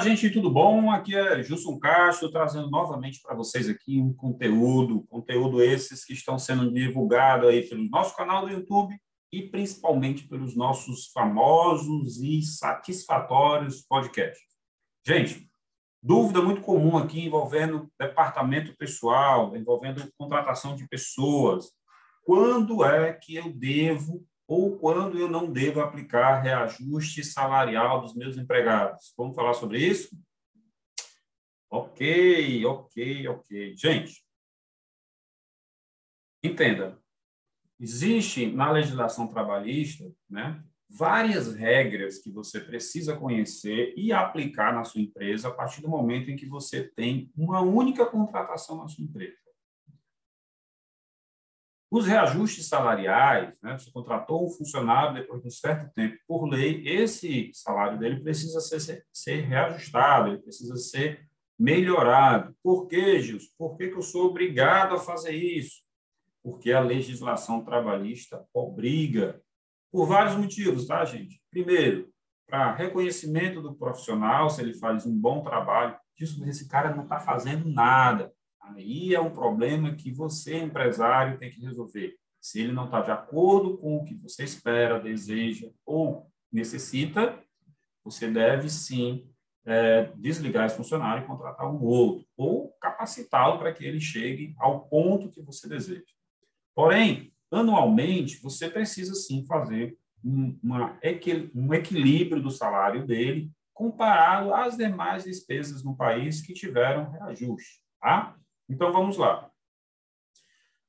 Gente, 0.00 0.30
tudo 0.30 0.48
bom? 0.48 0.92
Aqui 0.92 1.16
é 1.16 1.42
Gilson 1.42 1.76
Castro, 1.78 2.30
trazendo 2.30 2.70
novamente 2.70 3.20
para 3.20 3.34
vocês 3.34 3.68
aqui 3.68 4.00
um 4.00 4.12
conteúdo, 4.12 5.04
conteúdo 5.08 5.60
esses 5.60 6.04
que 6.04 6.12
estão 6.12 6.38
sendo 6.38 6.72
divulgados 6.72 7.48
aí 7.48 7.68
pelo 7.68 7.88
nosso 7.88 8.16
canal 8.16 8.46
do 8.46 8.52
YouTube 8.52 8.96
e 9.32 9.42
principalmente 9.42 10.28
pelos 10.28 10.54
nossos 10.54 11.06
famosos 11.12 12.18
e 12.22 12.42
satisfatórios 12.42 13.82
podcasts. 13.82 14.46
Gente, 15.04 15.50
dúvida 16.00 16.40
muito 16.40 16.60
comum 16.60 16.96
aqui 16.96 17.26
envolvendo 17.26 17.90
departamento 17.98 18.76
pessoal, 18.76 19.56
envolvendo 19.56 20.08
contratação 20.16 20.76
de 20.76 20.86
pessoas. 20.86 21.72
Quando 22.22 22.84
é 22.84 23.12
que 23.12 23.34
eu 23.34 23.52
devo 23.52 24.24
ou 24.48 24.78
quando 24.78 25.18
eu 25.18 25.28
não 25.28 25.52
devo 25.52 25.80
aplicar 25.82 26.40
reajuste 26.40 27.22
salarial 27.22 28.00
dos 28.00 28.14
meus 28.14 28.38
empregados? 28.38 29.12
Vamos 29.14 29.36
falar 29.36 29.52
sobre 29.52 29.78
isso? 29.78 30.18
Ok, 31.70 32.64
ok, 32.64 33.28
ok. 33.28 33.76
Gente, 33.76 34.24
entenda, 36.42 36.98
existe 37.78 38.46
na 38.46 38.72
legislação 38.72 39.28
trabalhista, 39.28 40.10
né, 40.30 40.64
várias 40.88 41.54
regras 41.54 42.18
que 42.18 42.30
você 42.30 42.58
precisa 42.58 43.14
conhecer 43.14 43.92
e 43.98 44.14
aplicar 44.14 44.72
na 44.72 44.82
sua 44.82 45.02
empresa 45.02 45.48
a 45.48 45.52
partir 45.52 45.82
do 45.82 45.90
momento 45.90 46.30
em 46.30 46.36
que 46.36 46.46
você 46.46 46.88
tem 46.88 47.30
uma 47.36 47.60
única 47.60 48.06
contratação 48.06 48.78
na 48.78 48.88
sua 48.88 49.04
empresa. 49.04 49.47
Os 51.90 52.06
reajustes 52.06 52.68
salariais, 52.68 53.58
né, 53.62 53.78
você 53.78 53.90
contratou 53.90 54.46
um 54.46 54.50
funcionário 54.50 55.14
depois 55.14 55.40
de 55.40 55.48
um 55.48 55.50
certo 55.50 55.90
tempo, 55.94 56.18
por 56.26 56.46
lei, 56.46 56.86
esse 56.86 57.50
salário 57.54 57.98
dele 57.98 58.20
precisa 58.20 58.60
ser, 58.60 59.06
ser 59.10 59.40
reajustado, 59.40 60.28
ele 60.28 60.42
precisa 60.42 60.76
ser 60.76 61.26
melhorado. 61.58 62.54
Por 62.62 62.86
quê, 62.86 63.20
Gilson? 63.20 63.48
Por 63.56 63.76
que, 63.76 63.88
que 63.88 63.96
eu 63.96 64.02
sou 64.02 64.26
obrigado 64.26 64.94
a 64.94 64.98
fazer 64.98 65.32
isso? 65.32 65.82
Porque 66.42 66.72
a 66.72 66.80
legislação 66.80 67.64
trabalhista 67.64 68.46
obriga, 68.52 69.40
por 69.90 70.06
vários 70.06 70.36
motivos, 70.36 70.86
tá, 70.86 71.02
gente? 71.06 71.40
Primeiro, 71.50 72.10
para 72.46 72.74
reconhecimento 72.74 73.60
do 73.60 73.74
profissional, 73.74 74.50
se 74.50 74.60
ele 74.60 74.74
faz 74.74 75.04
um 75.06 75.18
bom 75.18 75.42
trabalho, 75.42 75.96
disso 76.16 76.42
esse 76.44 76.68
cara 76.68 76.94
não 76.94 77.04
está 77.04 77.18
fazendo 77.18 77.68
nada. 77.68 78.32
Aí 78.74 79.14
é 79.14 79.20
um 79.20 79.30
problema 79.30 79.94
que 79.94 80.10
você, 80.12 80.58
empresário, 80.58 81.38
tem 81.38 81.50
que 81.50 81.60
resolver. 81.60 82.16
Se 82.40 82.60
ele 82.60 82.72
não 82.72 82.86
está 82.86 83.00
de 83.00 83.10
acordo 83.10 83.76
com 83.78 83.96
o 83.96 84.04
que 84.04 84.14
você 84.14 84.44
espera, 84.44 85.00
deseja 85.00 85.68
ou 85.84 86.30
necessita, 86.52 87.38
você 88.04 88.30
deve 88.30 88.68
sim 88.68 89.28
é, 89.66 90.10
desligar 90.16 90.66
esse 90.66 90.76
funcionário 90.76 91.24
e 91.24 91.26
contratar 91.26 91.70
um 91.70 91.82
outro, 91.82 92.26
ou 92.36 92.72
capacitá-lo 92.80 93.58
para 93.58 93.72
que 93.72 93.84
ele 93.84 94.00
chegue 94.00 94.54
ao 94.58 94.88
ponto 94.88 95.30
que 95.30 95.42
você 95.42 95.68
deseja. 95.68 96.04
Porém, 96.74 97.32
anualmente, 97.50 98.40
você 98.40 98.70
precisa 98.70 99.14
sim 99.14 99.44
fazer 99.46 99.98
um, 100.24 100.58
uma, 100.62 100.98
um 101.54 101.74
equilíbrio 101.74 102.42
do 102.42 102.50
salário 102.50 103.06
dele 103.06 103.50
comparado 103.74 104.52
às 104.54 104.76
demais 104.76 105.24
despesas 105.24 105.84
no 105.84 105.96
país 105.96 106.40
que 106.40 106.52
tiveram 106.52 107.10
reajuste. 107.10 107.80
Tá? 108.00 108.36
Então, 108.68 108.92
vamos 108.92 109.16
lá. 109.16 109.50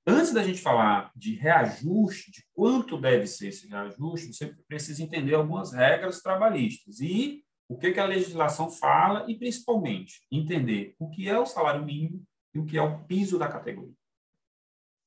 Antes 0.05 0.33
da 0.33 0.43
gente 0.43 0.59
falar 0.59 1.11
de 1.15 1.35
reajuste, 1.35 2.31
de 2.31 2.43
quanto 2.53 2.99
deve 2.99 3.27
ser 3.27 3.49
esse 3.49 3.67
reajuste, 3.67 4.33
você 4.33 4.47
precisa 4.67 5.03
entender 5.03 5.35
algumas 5.35 5.71
regras 5.71 6.21
trabalhistas 6.21 6.99
e 6.99 7.43
o 7.69 7.77
que, 7.77 7.99
a 7.99 8.05
legislação 8.05 8.71
fala 8.71 9.29
e, 9.29 9.37
principalmente, 9.37 10.25
entender 10.31 10.95
o 10.97 11.09
que 11.09 11.29
é 11.29 11.37
o 11.37 11.45
salário 11.45 11.85
mínimo 11.85 12.25
e 12.53 12.59
o 12.59 12.65
que 12.65 12.77
é 12.77 12.81
o 12.81 13.03
piso 13.03 13.37
da 13.37 13.47
categoria. 13.47 13.93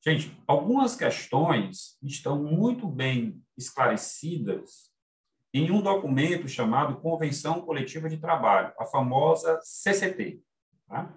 Gente, 0.05 0.37
algumas 0.47 0.95
questões 0.95 1.97
estão 2.03 2.43
muito 2.43 2.87
bem 2.87 3.43
esclarecidas 3.57 4.93
em 5.53 5.71
um 5.71 5.83
documento 5.83 6.49
chamado 6.49 7.01
Convenção 7.01 7.61
Coletiva 7.61 8.09
de 8.09 8.19
Trabalho, 8.19 8.73
a 8.79 8.87
famosa 8.87 9.61
CCT. 9.63 10.41
Tá? 10.89 11.13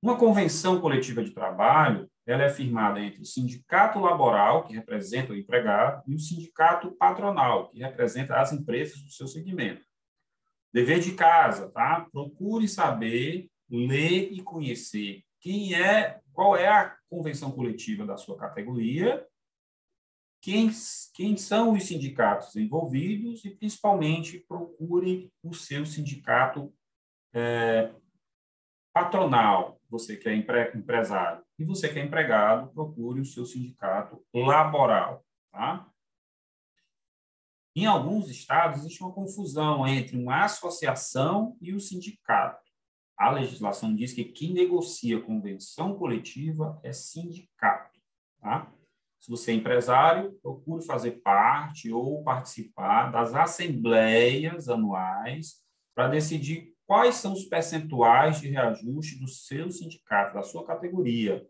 Uma 0.00 0.16
convenção 0.16 0.80
coletiva 0.80 1.24
de 1.24 1.32
trabalho, 1.32 2.08
ela 2.24 2.44
é 2.44 2.50
firmada 2.50 3.00
entre 3.00 3.20
o 3.20 3.24
sindicato 3.24 3.98
laboral, 3.98 4.64
que 4.64 4.74
representa 4.74 5.32
o 5.32 5.36
empregado, 5.36 6.02
e 6.06 6.14
o 6.14 6.18
sindicato 6.18 6.92
patronal, 6.92 7.68
que 7.70 7.80
representa 7.80 8.36
as 8.38 8.52
empresas 8.52 9.02
do 9.02 9.10
seu 9.10 9.26
segmento. 9.26 9.84
Dever 10.72 11.00
de 11.00 11.14
casa, 11.14 11.70
tá? 11.70 12.06
Procure 12.12 12.68
saber, 12.68 13.50
ler 13.68 14.30
e 14.30 14.42
conhecer 14.42 15.24
quem 15.40 15.74
é, 15.74 16.20
qual 16.32 16.56
é 16.56 16.68
a 16.68 16.96
convenção 17.08 17.50
coletiva 17.50 18.04
da 18.04 18.16
sua 18.16 18.36
categoria, 18.36 19.26
quem, 20.40 20.70
quem 21.14 21.36
são 21.36 21.72
os 21.72 21.84
sindicatos 21.84 22.54
envolvidos 22.54 23.44
e, 23.44 23.50
principalmente, 23.50 24.44
procure 24.46 25.32
o 25.42 25.52
seu 25.52 25.84
sindicato 25.84 26.72
é, 27.32 27.92
patronal, 28.92 29.77
você 29.88 30.16
que 30.16 30.28
é 30.28 30.34
empre, 30.34 30.76
empresário, 30.76 31.42
e 31.58 31.64
você 31.64 31.88
que 31.88 31.98
é 31.98 32.04
empregado, 32.04 32.72
procure 32.72 33.20
o 33.20 33.24
seu 33.24 33.44
sindicato 33.46 34.22
laboral. 34.34 35.24
Tá? 35.50 35.90
Em 37.74 37.86
alguns 37.86 38.28
estados, 38.28 38.80
existe 38.80 39.02
uma 39.02 39.12
confusão 39.12 39.86
entre 39.86 40.16
uma 40.16 40.44
associação 40.44 41.56
e 41.60 41.72
o 41.72 41.80
sindicato. 41.80 42.68
A 43.16 43.30
legislação 43.30 43.94
diz 43.94 44.12
que 44.12 44.24
quem 44.24 44.52
negocia 44.52 45.20
convenção 45.20 45.96
coletiva 45.96 46.78
é 46.84 46.92
sindicato. 46.92 47.98
Tá? 48.40 48.72
Se 49.20 49.30
você 49.30 49.50
é 49.50 49.54
empresário, 49.54 50.38
procure 50.40 50.84
fazer 50.84 51.20
parte 51.22 51.92
ou 51.92 52.22
participar 52.22 53.10
das 53.10 53.34
assembleias 53.34 54.68
anuais 54.68 55.62
para 55.94 56.08
decidir 56.08 56.72
quais 56.88 57.16
são 57.16 57.34
os 57.34 57.44
percentuais 57.44 58.40
de 58.40 58.48
reajuste 58.48 59.20
do 59.20 59.28
seu 59.28 59.70
sindicato, 59.70 60.32
da 60.32 60.42
sua 60.42 60.64
categoria. 60.64 61.46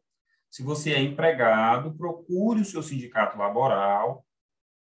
Se 0.51 0.65
você 0.65 0.93
é 0.93 1.01
empregado, 1.01 1.97
procure 1.97 2.61
o 2.61 2.65
seu 2.65 2.83
sindicato 2.83 3.39
laboral 3.39 4.27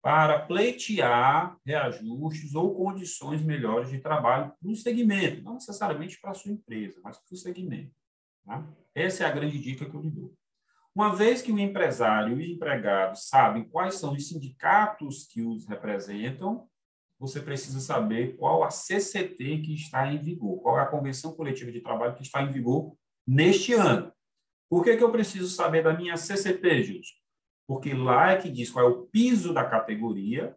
para 0.03 0.41
pleitear 0.41 1.57
reajustes 1.65 2.57
ou 2.57 2.75
condições 2.75 3.41
melhores 3.41 3.89
de 3.89 4.01
trabalho 4.01 4.53
para 4.61 4.69
o 4.69 4.75
segmento, 4.75 5.43
não 5.43 5.55
necessariamente 5.55 6.21
para 6.21 6.33
a 6.33 6.35
sua 6.35 6.51
empresa, 6.51 7.01
mas 7.05 7.17
para 7.19 7.35
o 7.35 7.39
segmento. 7.39 7.95
Tá? 8.45 8.67
Essa 8.93 9.23
é 9.23 9.27
a 9.29 9.33
grande 9.33 9.61
dica 9.61 9.89
que 9.89 9.95
eu 9.95 10.03
lhe 10.03 10.11
dou. 10.11 10.35
Uma 10.93 11.15
vez 11.15 11.41
que 11.41 11.53
o 11.53 11.59
empresário 11.59 12.41
e 12.41 12.51
o 12.51 12.55
empregado 12.57 13.17
sabem 13.17 13.63
quais 13.69 13.95
são 13.95 14.13
os 14.13 14.27
sindicatos 14.27 15.25
que 15.29 15.41
os 15.41 15.69
representam, 15.69 16.69
você 17.19 17.41
precisa 17.41 17.81
saber 17.81 18.37
qual 18.37 18.63
a 18.63 18.71
CCT 18.71 19.63
que 19.63 19.75
está 19.75 20.11
em 20.13 20.19
vigor, 20.19 20.61
qual 20.61 20.79
é 20.79 20.83
a 20.83 20.87
Convenção 20.87 21.35
Coletiva 21.35 21.73
de 21.73 21.81
Trabalho 21.81 22.15
que 22.15 22.23
está 22.23 22.43
em 22.43 22.51
vigor 22.51 22.97
neste 23.27 23.73
ano. 23.73 24.13
Por 24.71 24.85
que, 24.85 24.97
que 24.97 25.03
eu 25.03 25.11
preciso 25.11 25.49
saber 25.49 25.83
da 25.83 25.95
minha 25.95 26.17
CCT, 26.17 26.85
Gilson? 26.85 27.15
Porque 27.67 27.93
lá 27.93 28.33
é 28.33 28.37
que 28.37 28.51
diz 28.51 28.71
qual 28.71 28.87
é 28.87 28.89
o 28.89 29.07
piso 29.07 29.53
da 29.53 29.65
categoria 29.65 30.57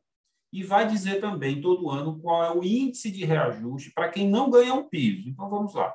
e 0.54 0.64
vai 0.64 0.88
dizer 0.88 1.20
também 1.20 1.62
todo 1.62 1.90
ano 1.90 2.20
qual 2.20 2.44
é 2.44 2.52
o 2.52 2.64
índice 2.64 3.10
de 3.10 3.26
reajuste 3.26 3.92
para 3.92 4.10
quem 4.10 4.30
não 4.30 4.50
ganha 4.50 4.74
um 4.74 4.88
piso. 4.88 5.30
Então 5.30 5.50
vamos 5.50 5.74
lá, 5.74 5.94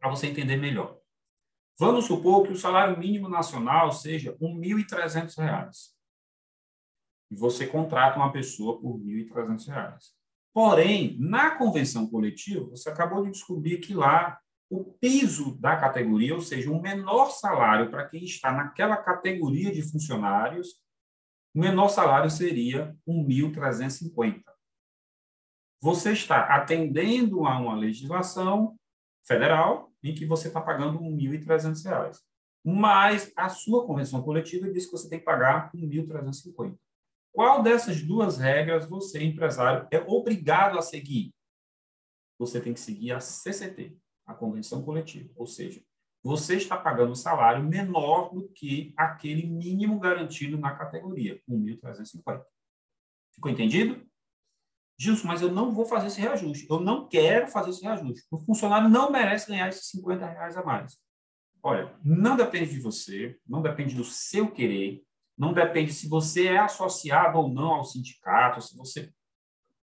para 0.00 0.10
você 0.10 0.26
entender 0.26 0.56
melhor. 0.56 0.98
Vamos 1.78 2.06
supor 2.06 2.44
que 2.44 2.52
o 2.52 2.56
salário 2.56 2.98
mínimo 2.98 3.28
nacional 3.28 3.92
seja 3.92 4.36
R$ 4.40 4.46
1.300 4.46 5.93
e 7.34 7.36
você 7.36 7.66
contrata 7.66 8.16
uma 8.16 8.32
pessoa 8.32 8.80
por 8.80 8.96
R$ 8.96 9.28
1.300. 9.28 10.12
Porém, 10.54 11.16
na 11.18 11.56
convenção 11.56 12.06
coletiva, 12.06 12.70
você 12.70 12.88
acabou 12.88 13.24
de 13.24 13.32
descobrir 13.32 13.78
que 13.78 13.92
lá 13.92 14.38
o 14.70 14.84
piso 14.84 15.58
da 15.60 15.76
categoria, 15.76 16.34
ou 16.34 16.40
seja, 16.40 16.70
o 16.70 16.80
menor 16.80 17.30
salário 17.30 17.90
para 17.90 18.08
quem 18.08 18.24
está 18.24 18.52
naquela 18.52 18.96
categoria 18.96 19.72
de 19.72 19.82
funcionários, 19.82 20.80
o 21.52 21.60
menor 21.60 21.88
salário 21.88 22.30
seria 22.30 22.96
R$ 23.06 23.12
1.350. 23.12 24.42
Você 25.80 26.12
está 26.12 26.54
atendendo 26.54 27.46
a 27.46 27.58
uma 27.58 27.74
legislação 27.74 28.76
federal 29.26 29.92
em 30.02 30.14
que 30.14 30.24
você 30.24 30.48
está 30.48 30.60
pagando 30.60 30.98
R$ 30.98 31.10
1.300. 31.10 32.16
Mas 32.64 33.32
a 33.36 33.48
sua 33.48 33.84
convenção 33.84 34.22
coletiva 34.22 34.70
diz 34.70 34.86
que 34.86 34.92
você 34.92 35.08
tem 35.08 35.18
que 35.18 35.24
pagar 35.24 35.70
R$ 35.74 35.80
1.350. 35.80 36.78
Qual 37.34 37.64
dessas 37.64 38.00
duas 38.00 38.38
regras 38.38 38.86
você, 38.86 39.20
empresário, 39.20 39.88
é 39.90 39.98
obrigado 39.98 40.78
a 40.78 40.82
seguir? 40.82 41.34
Você 42.38 42.60
tem 42.60 42.72
que 42.72 42.78
seguir 42.78 43.10
a 43.10 43.18
CCT, 43.18 43.98
a 44.24 44.32
Convenção 44.32 44.84
Coletiva. 44.84 45.28
Ou 45.34 45.44
seja, 45.44 45.82
você 46.22 46.54
está 46.54 46.76
pagando 46.76 47.10
um 47.10 47.16
salário 47.16 47.64
menor 47.64 48.32
do 48.32 48.48
que 48.50 48.94
aquele 48.96 49.48
mínimo 49.48 49.98
garantido 49.98 50.56
na 50.56 50.76
categoria, 50.76 51.42
1.350. 51.50 52.44
Ficou 53.32 53.50
entendido? 53.50 54.06
Gilson, 54.96 55.26
mas 55.26 55.42
eu 55.42 55.50
não 55.50 55.74
vou 55.74 55.86
fazer 55.86 56.06
esse 56.06 56.20
reajuste. 56.20 56.68
Eu 56.70 56.78
não 56.78 57.08
quero 57.08 57.48
fazer 57.48 57.70
esse 57.70 57.82
reajuste. 57.82 58.24
O 58.30 58.38
funcionário 58.38 58.88
não 58.88 59.10
merece 59.10 59.48
ganhar 59.48 59.68
esses 59.68 59.88
50 59.88 60.24
reais 60.24 60.56
a 60.56 60.64
mais. 60.64 60.96
Olha, 61.60 61.92
não 62.04 62.36
depende 62.36 62.70
de 62.70 62.80
você, 62.80 63.36
não 63.44 63.60
depende 63.60 63.96
do 63.96 64.04
seu 64.04 64.52
querer, 64.52 65.04
não 65.36 65.52
depende 65.52 65.92
se 65.92 66.08
você 66.08 66.48
é 66.48 66.58
associado 66.58 67.38
ou 67.38 67.48
não 67.48 67.74
ao 67.74 67.84
sindicato, 67.84 68.60
se 68.60 68.76
você 68.76 69.12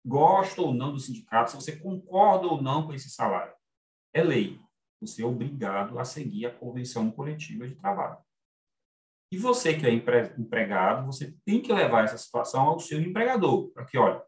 gosta 0.04 0.62
ou 0.62 0.72
não 0.72 0.92
do 0.92 0.98
sindicato, 0.98 1.50
se 1.50 1.56
você 1.56 1.76
concorda 1.76 2.46
ou 2.46 2.62
não 2.62 2.86
com 2.86 2.94
esse 2.94 3.10
salário. 3.10 3.52
É 4.14 4.22
lei. 4.22 4.60
Você 5.00 5.22
é 5.22 5.26
obrigado 5.26 5.98
a 5.98 6.04
seguir 6.04 6.46
a 6.46 6.54
convenção 6.54 7.10
coletiva 7.10 7.66
de 7.66 7.74
trabalho. 7.74 8.18
E 9.32 9.38
você 9.38 9.78
que 9.78 9.86
é 9.86 9.92
empregado, 9.92 11.06
você 11.06 11.36
tem 11.44 11.62
que 11.62 11.72
levar 11.72 12.04
essa 12.04 12.18
situação 12.18 12.62
ao 12.62 12.80
seu 12.80 13.00
empregador, 13.00 13.72
que, 13.88 13.96
olha, 13.96 14.22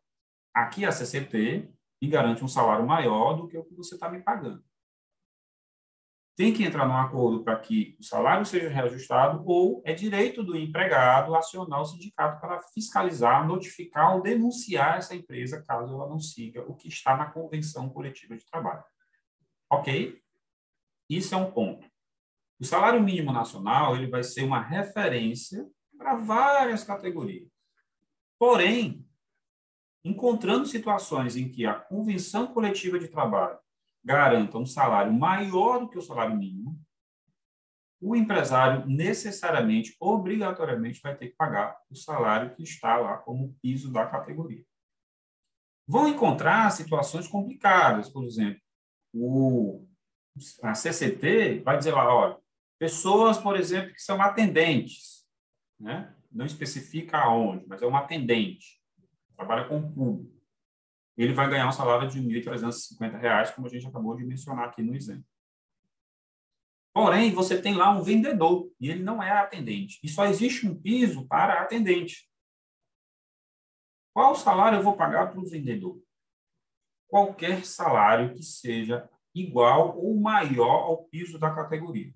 aqui 0.55 0.85
é 0.85 0.89
a 0.89 0.93
CCT 0.93 1.69
me 2.01 2.09
garante 2.09 2.45
um 2.45 2.49
salário 2.49 2.87
maior 2.87 3.35
do 3.35 3.49
que 3.49 3.59
o 3.59 3.65
que 3.65 3.75
você 3.75 3.95
está 3.95 4.09
me 4.09 4.21
pagando. 4.23 4.65
Tem 6.43 6.53
que 6.53 6.65
entrar 6.65 6.89
num 6.89 6.97
acordo 6.97 7.45
para 7.45 7.57
que 7.57 7.97
o 8.01 8.03
salário 8.03 8.45
seja 8.45 8.69
reajustado 8.69 9.45
ou 9.47 9.81
é 9.85 9.95
direito 9.95 10.43
do 10.43 10.57
empregado 10.57 11.37
acionar 11.37 11.81
o 11.81 11.85
sindicato 11.85 12.41
para 12.41 12.61
fiscalizar, 12.75 13.47
notificar 13.47 14.17
ou 14.17 14.23
denunciar 14.23 14.99
essa 14.99 15.15
empresa 15.15 15.63
caso 15.63 15.95
ela 15.95 16.09
não 16.09 16.19
siga 16.19 16.69
o 16.69 16.75
que 16.75 16.89
está 16.89 17.17
na 17.17 17.27
convenção 17.27 17.89
coletiva 17.89 18.37
de 18.37 18.45
trabalho. 18.45 18.83
Ok? 19.71 20.21
Isso 21.09 21.33
é 21.33 21.39
um 21.39 21.53
ponto. 21.53 21.87
O 22.59 22.65
salário 22.65 23.01
mínimo 23.01 23.33
nacional 23.33 23.95
ele 23.95 24.11
vai 24.11 24.25
ser 24.25 24.43
uma 24.43 24.61
referência 24.61 25.65
para 25.97 26.17
várias 26.17 26.83
categorias. 26.83 27.49
Porém, 28.37 29.07
encontrando 30.05 30.67
situações 30.67 31.37
em 31.37 31.49
que 31.49 31.65
a 31.65 31.75
convenção 31.75 32.49
coletiva 32.49 32.99
de 32.99 33.07
trabalho 33.07 33.62
garanta 34.05 34.59
um 34.59 34.67
salário 34.67 35.13
maior 35.13 35.81
do 35.81 35.89
que 35.89 35.99
o 35.99 36.03
salário 36.03 36.37
mínimo, 36.37 36.79
o 38.01 38.17
empresário 38.17 38.85
necessariamente, 38.87 39.97
obrigatoriamente, 40.01 41.01
vai 41.01 41.17
ter 41.17 41.29
que 41.29 41.37
pagar 41.37 41.79
o 41.89 41.95
salário 41.95 42.55
que 42.55 42.63
está 42.65 42.97
lá 42.97 43.19
como 43.19 43.55
piso 43.63 43.93
da 43.93 44.05
categoria. 44.07 44.65
Vão 45.87 46.09
encontrar 46.09 46.71
situações 46.71 47.29
complicadas, 47.29 48.09
por 48.09 48.25
exemplo, 48.25 48.61
o, 49.15 49.87
a 50.63 50.75
CCT 50.75 51.61
vai 51.61 51.79
dizer 51.79 51.93
lá, 51.93 52.13
olha, 52.13 52.39
pessoas, 52.79 53.39
por 53.39 53.57
exemplo, 53.57 53.93
que 53.93 54.03
são 54.03 54.21
atendentes, 54.21 55.25
né? 55.79 56.15
não 56.31 56.47
especifica 56.47 57.19
aonde, 57.19 57.67
mas 57.69 57.83
é 57.83 57.87
uma 57.87 58.01
atendente, 58.01 58.81
trabalha 59.37 59.69
com 59.69 59.79
o 59.79 59.93
público. 59.93 60.42
Ele 61.17 61.35
vai 61.35 61.49
ganhar 61.49 61.69
um 61.69 61.73
salário 61.73 62.09
de 62.09 62.19
R$ 62.19 62.41
1.350, 62.43 63.55
como 63.55 63.67
a 63.67 63.71
gente 63.71 63.87
acabou 63.87 64.17
de 64.17 64.25
mencionar 64.25 64.69
aqui 64.69 64.83
no 64.83 64.95
exemplo. 64.95 65.25
Porém, 66.95 67.33
você 67.33 67.61
tem 67.61 67.75
lá 67.75 67.91
um 67.91 68.03
vendedor 68.03 68.71
e 68.79 68.91
ele 68.91 69.03
não 69.03 69.23
é 69.23 69.31
atendente. 69.31 69.99
E 70.03 70.09
só 70.09 70.27
existe 70.27 70.67
um 70.67 70.79
piso 70.79 71.27
para 71.27 71.63
atendente. 71.63 72.31
Qual 74.15 74.35
salário 74.35 74.79
eu 74.79 74.83
vou 74.83 74.97
pagar 74.97 75.31
para 75.31 75.41
o 75.41 75.49
vendedor? 75.49 76.03
Qualquer 77.09 77.65
salário 77.65 78.35
que 78.35 78.43
seja 78.43 79.09
igual 79.35 79.99
ou 79.99 80.19
maior 80.21 80.83
ao 80.83 81.05
piso 81.05 81.39
da 81.39 81.55
categoria. 81.55 82.15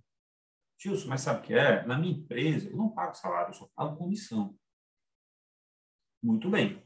Gilson, 0.79 1.09
mas 1.09 1.23
sabe 1.23 1.41
o 1.41 1.43
que 1.43 1.55
é? 1.55 1.87
Na 1.87 1.97
minha 1.97 2.13
empresa, 2.13 2.69
eu 2.69 2.77
não 2.77 2.91
pago 2.91 3.15
salário, 3.15 3.51
eu 3.51 3.55
só 3.55 3.67
pago 3.75 3.97
comissão. 3.97 4.55
Muito 6.23 6.51
bem. 6.51 6.86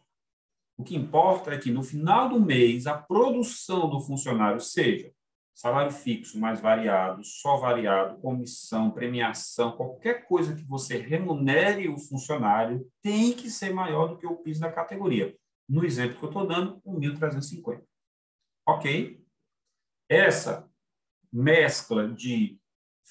O 0.81 0.83
que 0.83 0.97
importa 0.97 1.53
é 1.53 1.59
que 1.59 1.71
no 1.71 1.83
final 1.83 2.31
do 2.31 2.41
mês 2.41 2.87
a 2.87 2.97
produção 2.97 3.91
do 3.91 4.01
funcionário 4.01 4.59
seja 4.59 5.13
salário 5.55 5.93
fixo 5.93 6.41
mais 6.41 6.59
variado, 6.59 7.23
só 7.23 7.59
variado, 7.59 8.19
comissão, 8.23 8.91
premiação, 8.91 9.73
qualquer 9.73 10.27
coisa 10.27 10.55
que 10.55 10.65
você 10.65 10.97
remunere 10.97 11.87
o 11.87 11.99
funcionário 11.99 12.91
tem 13.03 13.31
que 13.35 13.51
ser 13.51 13.75
maior 13.75 14.07
do 14.07 14.17
que 14.17 14.27
o 14.27 14.37
piso 14.37 14.63
da 14.63 14.73
categoria. 14.73 15.37
No 15.69 15.85
exemplo 15.85 16.17
que 16.17 16.25
eu 16.25 16.31
estou 16.31 16.47
dando, 16.47 16.81
1.350. 16.81 17.83
Ok? 18.67 19.23
Essa 20.09 20.67
mescla 21.31 22.09
de 22.09 22.59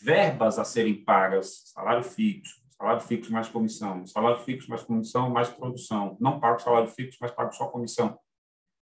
verbas 0.01 0.57
a 0.57 0.63
serem 0.63 1.03
pagas, 1.03 1.65
salário 1.65 2.03
fixo, 2.03 2.63
salário 2.79 3.01
fixo 3.01 3.31
mais 3.31 3.49
comissão, 3.49 4.07
salário 4.07 4.39
fixo 4.43 4.69
mais 4.69 4.83
comissão 4.83 5.29
mais 5.29 5.49
produção, 5.49 6.17
não 6.19 6.39
pago 6.39 6.59
salário 6.59 6.89
fixo, 6.89 7.17
mas 7.19 7.31
pago 7.31 7.51
só 7.51 7.67
comissão. 7.67 8.17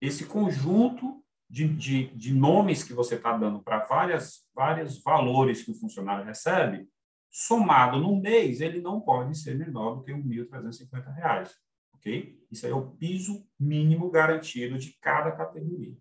Esse 0.01 0.25
conjunto 0.25 1.23
de, 1.49 1.67
de, 1.67 2.07
de 2.07 2.33
nomes 2.33 2.83
que 2.83 2.93
você 2.93 3.15
está 3.15 3.35
dando 3.37 3.63
para 3.63 3.85
várias 3.85 4.45
vários 4.53 5.01
valores 5.01 5.63
que 5.63 5.71
o 5.71 5.79
funcionário 5.79 6.25
recebe, 6.25 6.87
somado 7.31 7.99
no 7.99 8.19
mês, 8.19 8.59
ele 8.59 8.81
não 8.81 8.99
pode 8.99 9.37
ser 9.37 9.55
menor 9.55 9.95
do 9.95 10.03
que 10.03 10.11
R$ 10.11 10.21
1.350, 10.21 11.49
ok? 11.93 12.37
Isso 12.51 12.65
aí 12.65 12.71
é 12.71 12.75
o 12.75 12.91
piso 12.91 13.47
mínimo 13.59 14.09
garantido 14.09 14.77
de 14.77 14.97
cada 14.99 15.31
categoria. 15.31 15.95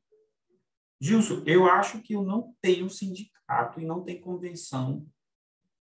Gilson, 1.00 1.42
eu 1.44 1.66
acho 1.70 2.00
que 2.00 2.14
eu 2.14 2.22
não 2.22 2.54
tenho 2.60 2.88
sindicato 2.88 3.80
e 3.80 3.84
não 3.84 4.02
tem 4.02 4.20
convenção 4.20 5.06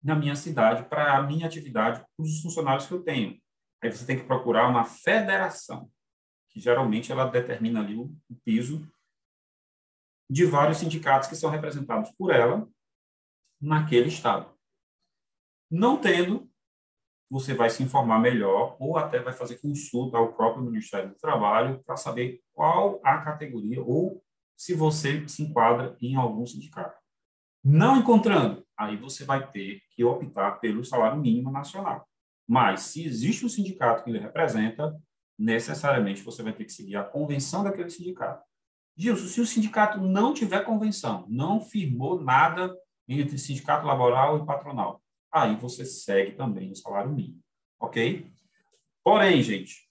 na 0.06 0.14
minha 0.14 0.36
cidade 0.36 0.88
para 0.88 1.18
a 1.18 1.22
minha 1.22 1.46
atividade, 1.46 1.98
para 1.98 2.24
os 2.24 2.40
funcionários 2.40 2.86
que 2.86 2.92
eu 2.92 3.02
tenho. 3.02 3.42
Aí 3.82 3.90
você 3.90 4.06
tem 4.06 4.16
que 4.16 4.24
procurar 4.24 4.68
uma 4.68 4.84
federação, 4.84 5.90
que 6.48 6.60
geralmente 6.60 7.10
ela 7.10 7.28
determina 7.28 7.80
ali 7.80 7.96
o, 7.96 8.04
o 8.30 8.36
piso 8.44 8.88
de 10.30 10.44
vários 10.44 10.78
sindicatos 10.78 11.28
que 11.28 11.34
são 11.34 11.50
representados 11.50 12.12
por 12.12 12.32
ela 12.32 12.68
naquele 13.60 14.06
estado. 14.06 14.56
Não 15.68 16.00
tendo, 16.00 16.48
você 17.28 17.52
vai 17.52 17.68
se 17.68 17.82
informar 17.82 18.20
melhor 18.20 18.76
ou 18.78 18.96
até 18.96 19.18
vai 19.18 19.32
fazer 19.32 19.58
consulta 19.58 20.16
ao 20.16 20.34
próprio 20.34 20.62
Ministério 20.62 21.08
do 21.08 21.16
Trabalho 21.16 21.82
para 21.84 21.96
saber 21.96 22.40
qual 22.52 23.00
a 23.02 23.18
categoria 23.22 23.82
ou 23.82 24.24
se 24.56 24.72
você 24.72 25.28
se 25.28 25.42
enquadra 25.42 25.96
em 26.00 26.14
algum 26.14 26.46
sindicato. 26.46 26.96
Não 27.64 27.96
encontrando, 27.96 28.65
aí 28.76 28.96
você 28.96 29.24
vai 29.24 29.50
ter 29.50 29.80
que 29.90 30.04
optar 30.04 30.52
pelo 30.60 30.84
salário 30.84 31.20
mínimo 31.20 31.50
nacional. 31.50 32.08
Mas, 32.46 32.82
se 32.82 33.04
existe 33.04 33.44
um 33.44 33.48
sindicato 33.48 34.04
que 34.04 34.10
lhe 34.10 34.18
representa, 34.18 34.94
necessariamente 35.38 36.22
você 36.22 36.42
vai 36.42 36.52
ter 36.52 36.64
que 36.64 36.72
seguir 36.72 36.96
a 36.96 37.04
convenção 37.04 37.64
daquele 37.64 37.90
sindicato. 37.90 38.44
Gilson, 38.96 39.26
se 39.26 39.40
o 39.40 39.46
sindicato 39.46 40.00
não 40.00 40.32
tiver 40.32 40.64
convenção, 40.64 41.26
não 41.28 41.60
firmou 41.60 42.22
nada 42.22 42.74
entre 43.06 43.38
sindicato 43.38 43.86
laboral 43.86 44.38
e 44.38 44.46
patronal, 44.46 45.02
aí 45.30 45.54
você 45.56 45.84
segue 45.84 46.32
também 46.32 46.70
o 46.70 46.76
salário 46.76 47.12
mínimo, 47.12 47.42
ok? 47.78 48.30
Porém, 49.04 49.42
gente, 49.42 49.86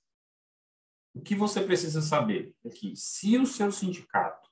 o 1.13 1.21
que 1.21 1.36
você 1.36 1.62
precisa 1.62 2.01
saber 2.01 2.53
é 2.65 2.69
que 2.69 2.95
se 2.95 3.38
o 3.38 3.45
seu 3.45 3.71
sindicato, 3.71 4.50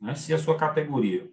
né, 0.00 0.14
se 0.14 0.34
a 0.34 0.38
sua 0.38 0.58
categoria 0.58 1.30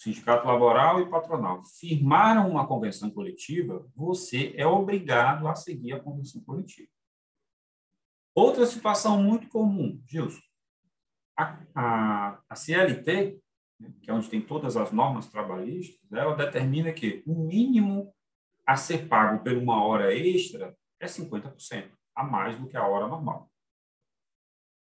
sindicato 0.00 0.46
laboral 0.46 1.02
e 1.02 1.10
patronal, 1.10 1.62
firmaram 1.62 2.50
uma 2.50 2.66
convenção 2.66 3.10
coletiva, 3.10 3.86
você 3.94 4.54
é 4.56 4.66
obrigado 4.66 5.46
a 5.46 5.54
seguir 5.54 5.92
a 5.92 6.00
convenção 6.00 6.42
coletiva. 6.42 6.88
Outra 8.34 8.64
situação 8.64 9.22
muito 9.22 9.46
comum, 9.48 10.02
Gilson, 10.06 10.40
a, 11.36 11.60
a, 11.74 12.40
a 12.48 12.56
CLT, 12.56 13.38
né, 13.78 13.92
que 14.00 14.10
é 14.10 14.14
onde 14.14 14.30
tem 14.30 14.40
todas 14.40 14.74
as 14.74 14.90
normas 14.90 15.26
trabalhistas, 15.26 16.00
ela 16.10 16.34
determina 16.34 16.90
que 16.94 17.22
o 17.26 17.34
mínimo 17.34 18.14
a 18.66 18.78
ser 18.78 19.06
pago 19.06 19.44
por 19.44 19.52
uma 19.52 19.84
hora 19.84 20.14
extra 20.16 20.74
é 20.98 21.04
50%, 21.04 21.90
a 22.14 22.24
mais 22.24 22.58
do 22.58 22.66
que 22.66 22.76
a 22.76 22.86
hora 22.86 23.06
normal. 23.06 23.50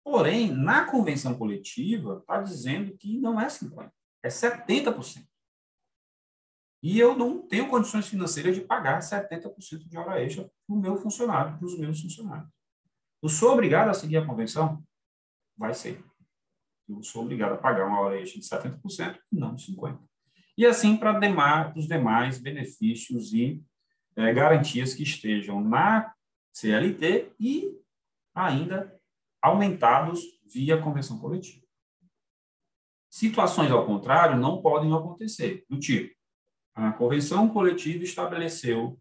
Porém, 0.04 0.52
na 0.52 0.86
convenção 0.86 1.36
coletiva, 1.36 2.20
está 2.20 2.40
dizendo 2.40 2.96
que 2.96 3.18
não 3.18 3.42
é 3.42 3.48
50% 3.48 3.92
é 4.24 4.30
70%. 4.30 5.26
E 6.82 6.98
eu 6.98 7.16
não 7.16 7.46
tenho 7.46 7.70
condições 7.70 8.08
financeiras 8.08 8.56
de 8.56 8.62
pagar 8.62 9.00
70% 9.00 9.88
de 9.88 9.98
hora 9.98 10.24
extra 10.24 10.44
para 10.44 10.76
o 10.76 10.80
meu 10.80 10.96
funcionário, 10.98 11.58
para 11.58 11.66
os 11.66 11.78
meus 11.78 12.02
funcionários. 12.02 12.50
Eu 13.22 13.28
sou 13.28 13.52
obrigado 13.52 13.90
a 13.90 13.94
seguir 13.94 14.18
a 14.18 14.26
convenção? 14.26 14.82
Vai 15.58 15.74
ser. 15.74 16.02
Eu 16.88 17.04
sou 17.04 17.24
obrigado 17.24 17.54
a 17.54 17.58
pagar 17.58 17.86
uma 17.86 18.00
hora 18.00 18.20
extra 18.20 18.40
de 18.40 18.48
70% 18.48 19.20
e 19.32 19.36
não 19.36 19.56
de 19.56 19.66
50%. 19.72 20.00
E 20.58 20.66
assim 20.66 20.98
para 20.98 21.74
os 21.76 21.88
demais 21.88 22.40
benefícios 22.40 23.34
e 23.34 23.64
é, 24.16 24.34
garantias 24.34 24.94
que 24.94 25.04
estejam 25.04 25.62
na 25.62 26.14
CLT 26.54 27.34
e 27.40 27.78
ainda 28.34 29.00
aumentados 29.42 30.22
via 30.52 30.82
convenção 30.82 31.20
coletiva. 31.20 31.66
Situações 33.10 33.72
ao 33.72 33.86
contrário 33.86 34.38
não 34.38 34.62
podem 34.62 34.94
acontecer, 34.94 35.66
do 35.70 35.80
tipo, 35.80 36.16
a 36.76 36.92
convenção 36.92 37.50
coletiva 37.50 38.04
estabeleceu 38.04 39.00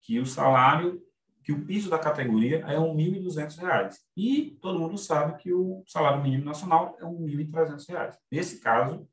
que 0.00 0.18
o 0.18 0.26
salário 0.26 1.02
que 1.48 1.52
o 1.52 1.64
piso 1.64 1.88
da 1.88 1.98
categoria 1.98 2.58
é 2.58 2.78
R$ 2.78 2.84
1.200 2.84 3.96
e 4.14 4.58
todo 4.60 4.78
mundo 4.78 4.98
sabe 4.98 5.42
que 5.42 5.50
o 5.50 5.82
salário 5.86 6.22
mínimo 6.22 6.44
nacional 6.44 6.94
é 7.00 7.04
R$ 7.04 7.10
1.300. 7.10 8.18
Nesse 8.30 8.60
caso, 8.60 9.08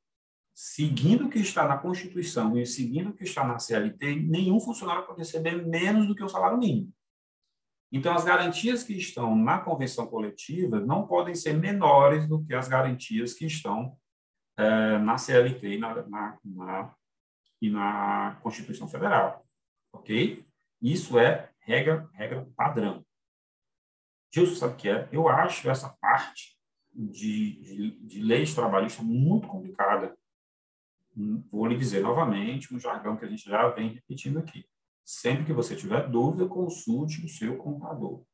seguindo 0.54 1.28
o 1.28 1.30
que 1.30 1.40
está 1.40 1.66
na 1.66 1.78
Constituição 1.78 2.58
e 2.58 2.66
seguindo 2.66 3.12
o 3.12 3.14
que 3.14 3.24
está 3.24 3.48
na 3.48 3.58
CLT, 3.58 4.18
nenhum 4.18 4.60
funcionário 4.60 5.06
pode 5.06 5.20
receber 5.20 5.66
menos 5.66 6.10
do 6.10 6.14
que 6.14 6.26
o 6.26 6.28
salário 6.28 6.58
mínimo. 6.58 6.92
Então, 7.90 8.14
as 8.14 8.26
garantias 8.26 8.84
que 8.84 8.98
estão 8.98 9.34
na 9.34 9.60
convenção 9.60 10.06
coletiva 10.06 10.82
não 10.82 11.08
podem 11.08 11.34
ser 11.36 11.54
menores 11.54 12.28
do 12.28 12.42
que 12.44 12.54
as 12.54 12.68
garantias 12.68 13.34
que 13.34 13.46
estão 13.46 13.98
é, 14.58 14.98
na 14.98 15.18
CLT 15.18 15.68
e 15.68 15.78
na, 15.78 15.96
na, 16.08 16.40
na, 16.44 16.96
e 17.62 17.70
na 17.70 18.38
Constituição 18.42 18.88
Federal. 18.88 19.46
Ok? 19.94 20.46
Isso 20.82 21.18
é 21.18 21.50
regra, 21.60 22.10
regra 22.14 22.48
padrão. 22.56 23.06
Gilson, 24.34 24.56
sabe 24.56 24.74
o 24.74 24.78
que 24.78 24.90
é? 24.90 25.08
Eu 25.12 25.30
acho 25.30 25.70
essa 25.70 25.90
parte 26.02 26.58
de, 26.94 27.56
de, 27.62 27.92
de 28.02 28.22
leis 28.22 28.54
trabalhistas 28.54 29.06
muito 29.06 29.48
complicada. 29.48 30.16
Vou 31.50 31.66
lhe 31.66 31.78
dizer 31.78 32.02
novamente 32.02 32.74
um 32.74 32.80
jargão 32.80 33.16
que 33.16 33.26
a 33.26 33.28
gente 33.28 33.50
já 33.50 33.70
vem 33.70 33.94
repetindo 33.94 34.40
aqui. 34.40 34.66
Sempre 35.06 35.46
que 35.46 35.54
você 35.54 35.76
tiver 35.76 36.10
dúvida, 36.10 36.48
consulte 36.48 37.24
o 37.26 37.30
seu 37.30 37.58
contador. 37.58 38.26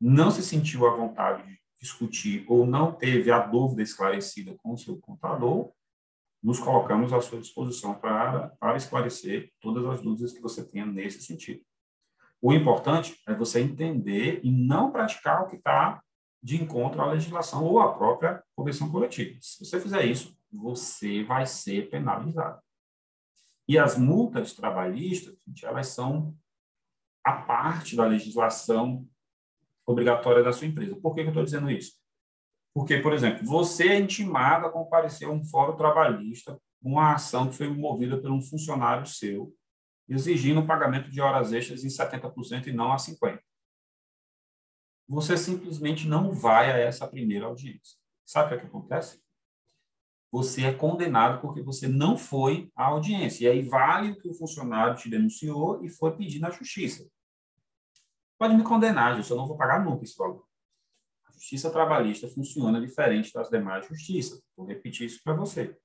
Não 0.00 0.30
se 0.30 0.42
sentiu 0.42 0.86
à 0.86 0.94
vontade 0.94 1.42
de 1.46 1.60
discutir 1.80 2.44
ou 2.48 2.66
não 2.66 2.92
teve 2.92 3.30
a 3.30 3.38
dúvida 3.38 3.82
esclarecida 3.82 4.56
com 4.62 4.72
o 4.72 4.78
seu 4.78 4.98
contador, 4.98 5.72
nos 6.42 6.58
colocamos 6.58 7.12
à 7.12 7.20
sua 7.20 7.40
disposição 7.40 7.94
para, 7.94 8.48
para 8.60 8.76
esclarecer 8.76 9.52
todas 9.60 9.84
as 9.86 10.00
dúvidas 10.00 10.32
que 10.32 10.40
você 10.40 10.64
tenha 10.64 10.86
nesse 10.86 11.22
sentido. 11.22 11.62
O 12.40 12.52
importante 12.52 13.20
é 13.26 13.34
você 13.34 13.60
entender 13.60 14.40
e 14.44 14.50
não 14.50 14.92
praticar 14.92 15.42
o 15.42 15.48
que 15.48 15.56
está 15.56 16.00
de 16.40 16.62
encontro 16.62 17.00
à 17.00 17.06
legislação 17.06 17.64
ou 17.64 17.80
à 17.80 17.92
própria 17.92 18.42
convenção 18.54 18.90
coletiva. 18.90 19.36
Se 19.42 19.64
você 19.64 19.80
fizer 19.80 20.04
isso, 20.04 20.36
você 20.50 21.24
vai 21.24 21.46
ser 21.46 21.90
penalizado. 21.90 22.60
E 23.66 23.76
as 23.76 23.98
multas 23.98 24.54
trabalhistas, 24.54 25.36
gente, 25.46 25.66
elas 25.66 25.88
são 25.88 26.34
a 27.24 27.32
parte 27.32 27.96
da 27.96 28.06
legislação 28.06 29.06
obrigatória 29.90 30.42
da 30.42 30.52
sua 30.52 30.66
empresa. 30.66 30.96
Por 30.96 31.14
que, 31.14 31.22
que 31.22 31.26
eu 31.26 31.30
estou 31.30 31.44
dizendo 31.44 31.70
isso? 31.70 31.92
Porque, 32.74 32.98
por 32.98 33.12
exemplo, 33.12 33.44
você 33.44 33.88
é 33.88 33.98
intimado 33.98 34.66
a 34.66 34.70
comparecer 34.70 35.26
a 35.28 35.30
um 35.30 35.42
fórum 35.44 35.76
trabalhista, 35.76 36.60
uma 36.80 37.14
ação 37.14 37.48
que 37.48 37.56
foi 37.56 37.68
movida 37.68 38.18
por 38.18 38.30
um 38.30 38.40
funcionário 38.40 39.06
seu, 39.06 39.52
exigindo 40.08 40.60
o 40.60 40.66
pagamento 40.66 41.10
de 41.10 41.20
horas 41.20 41.52
extras 41.52 41.84
em 41.84 41.88
70% 41.88 42.68
e 42.68 42.72
não 42.72 42.92
a 42.92 42.96
50%. 42.96 43.40
Você 45.08 45.36
simplesmente 45.36 46.06
não 46.06 46.32
vai 46.32 46.70
a 46.70 46.76
essa 46.76 47.06
primeira 47.08 47.46
audiência. 47.46 47.96
Sabe 48.26 48.52
o 48.52 48.56
é 48.56 48.60
que 48.60 48.66
acontece? 48.66 49.20
você 50.30 50.66
é 50.66 50.72
condenado 50.72 51.40
porque 51.40 51.62
você 51.62 51.88
não 51.88 52.16
foi 52.16 52.70
à 52.76 52.86
audiência. 52.86 53.44
E 53.44 53.48
aí 53.48 53.62
vale 53.62 54.12
o 54.12 54.16
que 54.16 54.28
o 54.28 54.34
funcionário 54.34 54.96
te 54.96 55.08
denunciou 55.08 55.82
e 55.84 55.88
foi 55.88 56.14
pedir 56.16 56.38
na 56.38 56.50
justiça. 56.50 57.08
Pode 58.38 58.54
me 58.54 58.62
condenar, 58.62 59.16
gente, 59.16 59.30
eu 59.30 59.36
não 59.36 59.46
vou 59.46 59.56
pagar 59.56 59.84
nunca 59.84 60.04
esse 60.04 60.16
valor. 60.16 60.46
A 61.26 61.32
justiça 61.32 61.70
trabalhista 61.70 62.28
funciona 62.28 62.80
diferente 62.80 63.32
das 63.32 63.50
demais 63.50 63.86
justiças. 63.86 64.40
Vou 64.56 64.66
repetir 64.66 65.06
isso 65.06 65.20
para 65.24 65.34
você. 65.34 65.76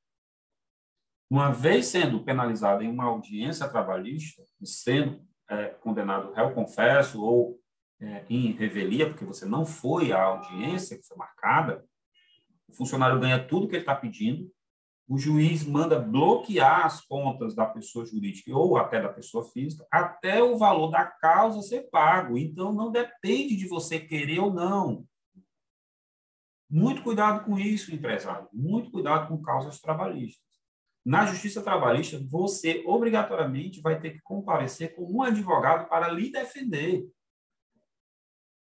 Uma 1.30 1.52
vez 1.52 1.88
sendo 1.88 2.24
penalizado 2.24 2.84
em 2.84 2.90
uma 2.90 3.06
audiência 3.06 3.68
trabalhista, 3.68 4.44
sendo 4.64 5.26
é, 5.50 5.70
condenado 5.70 6.32
réu 6.34 6.54
confesso 6.54 7.24
ou 7.24 7.60
é, 8.00 8.26
em 8.30 8.52
revelia, 8.52 9.10
porque 9.10 9.26
você 9.26 9.46
não 9.46 9.66
foi 9.66 10.12
à 10.12 10.22
audiência 10.22 10.98
que 10.98 11.08
foi 11.08 11.18
marcada, 11.18 11.84
o 12.68 12.74
funcionário 12.74 13.20
ganha 13.20 13.44
tudo 13.44 13.68
que 13.68 13.76
ele 13.76 13.82
está 13.82 13.96
pedindo, 13.96 14.52
o 15.08 15.18
juiz 15.18 15.66
manda 15.66 16.00
bloquear 16.00 16.86
as 16.86 17.02
contas 17.02 17.54
da 17.54 17.66
pessoa 17.66 18.06
jurídica 18.06 18.56
ou 18.56 18.78
até 18.78 19.02
da 19.02 19.10
pessoa 19.10 19.44
física, 19.52 19.86
até 19.92 20.42
o 20.42 20.58
valor 20.58 20.90
da 20.90 21.06
causa 21.06 21.62
ser 21.62 21.90
pago. 21.90 22.38
Então, 22.38 22.72
não 22.72 22.92
depende 22.92 23.56
de 23.56 23.68
você 23.68 24.00
querer 24.00 24.40
ou 24.40 24.54
não. 24.54 25.06
Muito 26.70 27.04
cuidado 27.04 27.46
com 27.46 27.60
isso, 27.60 27.94
empresário. 27.94 28.48
Muito 28.52 28.92
cuidado 28.92 29.28
com 29.28 29.42
causas 29.42 29.80
trabalhistas. 29.80 30.42
Na 31.06 31.26
justiça 31.26 31.62
trabalhista, 31.62 32.18
você 32.30 32.82
obrigatoriamente 32.86 33.82
vai 33.82 34.00
ter 34.00 34.12
que 34.12 34.22
comparecer 34.22 34.96
com 34.96 35.04
um 35.04 35.22
advogado 35.22 35.90
para 35.90 36.08
lhe 36.08 36.32
defender 36.32 37.06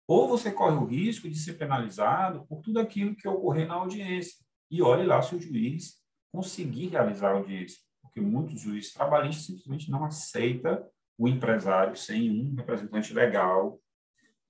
ou 0.07 0.27
você 0.27 0.51
corre 0.51 0.75
o 0.75 0.83
risco 0.83 1.29
de 1.29 1.39
ser 1.39 1.53
penalizado 1.53 2.45
por 2.45 2.61
tudo 2.61 2.81
aquilo 2.81 3.15
que 3.15 3.29
ocorrer 3.29 3.65
na 3.65 3.75
audiência. 3.75 4.43
E 4.69 4.81
olhe 4.81 5.05
lá 5.05 5.21
se 5.21 5.33
o 5.33 5.39
juiz 5.39 6.00
conseguir 6.31 6.87
realizar 6.87 7.31
audiência, 7.31 7.79
porque 8.01 8.21
muitos 8.21 8.59
juízes 8.59 8.93
trabalhistas 8.93 9.45
simplesmente 9.45 9.91
não 9.91 10.05
aceita 10.05 10.87
o 11.17 11.27
empresário 11.27 11.95
sem 11.95 12.31
um 12.31 12.55
representante 12.55 13.13
legal, 13.13 13.79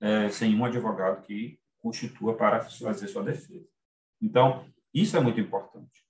é, 0.00 0.28
sem 0.30 0.54
um 0.56 0.64
advogado 0.64 1.22
que 1.22 1.58
constitua 1.80 2.36
para 2.36 2.60
fazer 2.60 3.08
sua 3.08 3.22
defesa. 3.22 3.66
Então, 4.20 4.64
isso 4.94 5.16
é 5.16 5.20
muito 5.20 5.40
importante. 5.40 6.02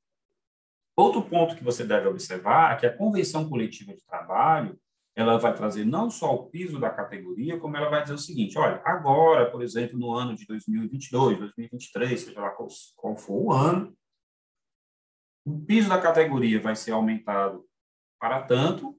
Outro 0.95 1.23
ponto 1.23 1.57
que 1.57 1.65
você 1.65 1.85
deve 1.85 2.07
observar 2.09 2.75
é 2.75 2.77
que 2.77 2.87
a 2.87 2.97
convenção 2.97 3.49
coletiva 3.49 3.95
de 3.95 4.05
trabalho 4.05 4.79
ela 5.15 5.39
vai 5.39 5.55
trazer 5.55 5.85
não 5.85 6.11
só 6.11 6.35
o 6.35 6.47
piso 6.49 6.79
da 6.79 6.91
categoria, 6.91 7.59
como 7.59 7.77
ela 7.77 7.91
vai 7.91 8.03
dizer 8.03 8.15
o 8.15 8.19
seguinte: 8.19 8.59
olha, 8.59 8.81
agora, 8.85 9.51
por 9.51 9.63
exemplo, 9.63 9.99
no 9.99 10.13
ano 10.15 10.35
de 10.35 10.47
2022, 10.47 11.39
2023, 11.39 12.21
seja 12.21 12.41
lá 12.41 12.51
qual 12.51 13.17
for 13.17 13.35
o 13.35 13.53
ano, 13.53 13.95
o 15.45 15.61
piso 15.61 15.89
da 15.89 16.01
categoria 16.01 16.61
vai 16.61 16.77
ser 16.77 16.93
aumentado 16.93 17.67
para 18.19 18.43
tanto 18.43 18.99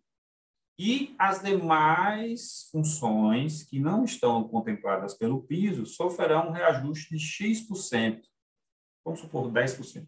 e 0.77 1.15
as 1.19 1.41
demais 1.41 2.67
funções 2.71 3.63
que 3.63 3.79
não 3.79 4.03
estão 4.03 4.47
contempladas 4.47 5.13
pelo 5.13 5.43
piso 5.43 5.85
sofrerão 5.85 6.49
um 6.49 6.51
reajuste 6.51 7.15
de 7.15 7.19
X%, 7.19 8.21
vamos 9.05 9.19
supor 9.19 9.51
10%. 9.51 10.07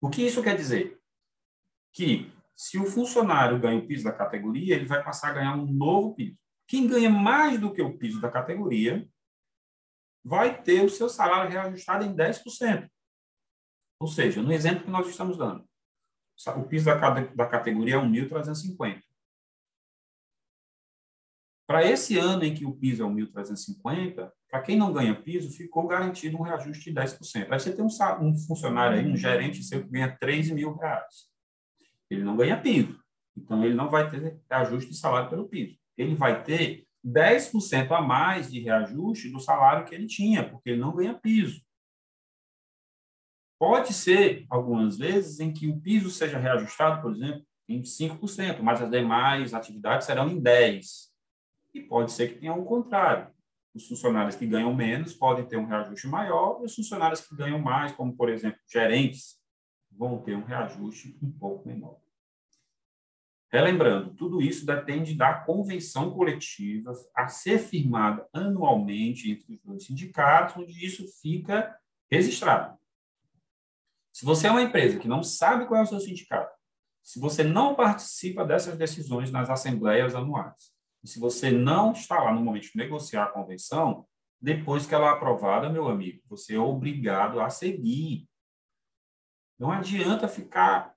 O 0.00 0.08
que 0.08 0.22
isso 0.22 0.42
quer 0.42 0.56
dizer? 0.56 1.00
Que 1.92 2.32
se 2.54 2.78
o 2.78 2.86
funcionário 2.86 3.58
ganha 3.58 3.78
o 3.78 3.86
piso 3.86 4.04
da 4.04 4.12
categoria, 4.12 4.76
ele 4.76 4.86
vai 4.86 5.02
passar 5.02 5.30
a 5.30 5.34
ganhar 5.34 5.56
um 5.56 5.66
novo 5.66 6.14
piso. 6.14 6.38
Quem 6.66 6.86
ganha 6.86 7.10
mais 7.10 7.60
do 7.60 7.72
que 7.72 7.82
o 7.82 7.98
piso 7.98 8.20
da 8.20 8.30
categoria 8.30 9.08
vai 10.24 10.62
ter 10.62 10.82
o 10.82 10.88
seu 10.88 11.08
salário 11.08 11.50
reajustado 11.50 12.04
em 12.04 12.14
10%. 12.14 12.88
Ou 14.04 14.08
seja, 14.08 14.42
no 14.42 14.52
exemplo 14.52 14.84
que 14.84 14.90
nós 14.90 15.08
estamos 15.08 15.38
dando, 15.38 15.64
o 16.58 16.64
piso 16.64 16.84
da, 16.84 17.08
da 17.08 17.46
categoria 17.46 17.94
é 17.94 17.98
1.350. 17.98 19.00
Para 21.66 21.82
esse 21.82 22.18
ano 22.18 22.44
em 22.44 22.54
que 22.54 22.66
o 22.66 22.76
piso 22.76 23.02
é 23.02 23.06
1.350, 23.06 24.30
para 24.50 24.60
quem 24.60 24.76
não 24.76 24.92
ganha 24.92 25.14
piso, 25.14 25.56
ficou 25.56 25.86
garantido 25.86 26.36
um 26.36 26.42
reajuste 26.42 26.92
de 26.92 27.00
10%. 27.00 27.50
Aí 27.50 27.58
você 27.58 27.74
tem 27.74 27.82
um, 27.82 27.88
um 28.20 28.36
funcionário 28.36 28.98
aí, 28.98 29.10
um 29.10 29.16
gerente 29.16 29.62
seu 29.62 29.82
que 29.82 29.88
ganha 29.88 30.14
3 30.20 30.50
mil 30.50 30.74
reais 30.74 31.32
ele 32.10 32.22
não 32.22 32.36
ganha 32.36 32.60
piso. 32.60 33.02
Então, 33.34 33.64
ele 33.64 33.74
não 33.74 33.88
vai 33.88 34.10
ter 34.10 34.38
reajuste 34.50 34.90
de 34.90 34.98
salário 34.98 35.30
pelo 35.30 35.48
piso. 35.48 35.78
Ele 35.96 36.14
vai 36.14 36.44
ter 36.44 36.86
10% 37.02 37.90
a 37.90 38.02
mais 38.02 38.52
de 38.52 38.60
reajuste 38.60 39.30
do 39.30 39.40
salário 39.40 39.86
que 39.86 39.94
ele 39.94 40.06
tinha, 40.06 40.46
porque 40.46 40.68
ele 40.68 40.80
não 40.82 40.94
ganha 40.94 41.14
piso. 41.14 41.64
Pode 43.66 43.94
ser, 43.94 44.44
algumas 44.50 44.98
vezes, 44.98 45.40
em 45.40 45.50
que 45.50 45.66
o 45.66 45.80
piso 45.80 46.10
seja 46.10 46.36
reajustado, 46.36 47.00
por 47.00 47.12
exemplo, 47.12 47.42
em 47.66 47.80
5%, 47.80 48.60
mas 48.60 48.82
as 48.82 48.90
demais 48.90 49.54
atividades 49.54 50.06
serão 50.06 50.28
em 50.28 50.38
10%. 50.38 50.82
E 51.72 51.80
pode 51.80 52.12
ser 52.12 52.28
que 52.28 52.40
tenha 52.40 52.52
o 52.52 52.66
contrário. 52.66 53.32
Os 53.74 53.88
funcionários 53.88 54.36
que 54.36 54.46
ganham 54.46 54.74
menos 54.74 55.14
podem 55.14 55.46
ter 55.46 55.56
um 55.56 55.64
reajuste 55.64 56.06
maior, 56.08 56.60
e 56.60 56.66
os 56.66 56.74
funcionários 56.74 57.22
que 57.22 57.34
ganham 57.34 57.58
mais, 57.58 57.92
como, 57.92 58.14
por 58.14 58.28
exemplo, 58.28 58.60
gerentes, 58.70 59.38
vão 59.90 60.20
ter 60.20 60.36
um 60.36 60.44
reajuste 60.44 61.16
um 61.22 61.32
pouco 61.32 61.66
menor. 61.66 61.96
Relembrando, 63.50 64.14
tudo 64.14 64.42
isso 64.42 64.66
depende 64.66 65.14
da 65.14 65.32
convenção 65.32 66.10
coletiva 66.10 66.92
a 67.16 67.28
ser 67.28 67.58
firmada 67.58 68.28
anualmente 68.30 69.30
entre 69.30 69.54
os 69.54 69.60
dois 69.62 69.86
sindicatos, 69.86 70.54
onde 70.54 70.84
isso 70.84 71.06
fica 71.22 71.74
registrado. 72.10 72.83
Se 74.14 74.24
você 74.24 74.46
é 74.46 74.50
uma 74.50 74.62
empresa 74.62 74.98
que 74.98 75.08
não 75.08 75.22
sabe 75.22 75.66
qual 75.66 75.80
é 75.80 75.82
o 75.82 75.86
seu 75.86 76.00
sindicato, 76.00 76.54
se 77.02 77.18
você 77.18 77.42
não 77.42 77.74
participa 77.74 78.46
dessas 78.46 78.78
decisões 78.78 79.30
nas 79.30 79.50
assembleias 79.50 80.14
anuais, 80.14 80.72
e 81.02 81.08
se 81.08 81.18
você 81.18 81.50
não 81.50 81.92
está 81.92 82.22
lá 82.22 82.32
no 82.32 82.40
momento 82.40 82.70
de 82.70 82.78
negociar 82.78 83.24
a 83.24 83.30
convenção, 83.30 84.06
depois 84.40 84.86
que 84.86 84.94
ela 84.94 85.08
é 85.08 85.10
aprovada, 85.10 85.68
meu 85.68 85.88
amigo, 85.88 86.22
você 86.28 86.54
é 86.54 86.58
obrigado 86.58 87.40
a 87.40 87.50
seguir 87.50 88.26
não 89.58 89.70
adianta 89.70 90.28
ficar 90.28 90.94